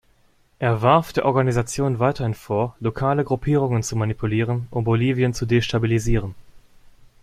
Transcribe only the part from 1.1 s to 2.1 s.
der Organisation